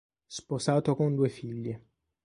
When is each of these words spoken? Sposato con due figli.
Sposato 0.25 0.95
con 0.95 1.13
due 1.13 1.29
figli. 1.29 1.79